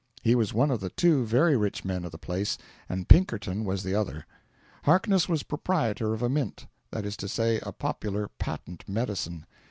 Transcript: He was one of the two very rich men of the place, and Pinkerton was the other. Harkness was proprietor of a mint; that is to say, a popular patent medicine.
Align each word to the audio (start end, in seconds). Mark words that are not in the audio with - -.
He 0.23 0.33
was 0.33 0.51
one 0.51 0.71
of 0.71 0.79
the 0.79 0.89
two 0.89 1.25
very 1.25 1.55
rich 1.55 1.85
men 1.85 2.05
of 2.05 2.11
the 2.11 2.17
place, 2.17 2.57
and 2.89 3.07
Pinkerton 3.07 3.63
was 3.63 3.83
the 3.83 3.93
other. 3.93 4.25
Harkness 4.85 5.29
was 5.29 5.43
proprietor 5.43 6.15
of 6.15 6.23
a 6.23 6.27
mint; 6.27 6.65
that 6.89 7.05
is 7.05 7.15
to 7.17 7.27
say, 7.27 7.59
a 7.61 7.71
popular 7.71 8.27
patent 8.39 8.89
medicine. 8.89 9.45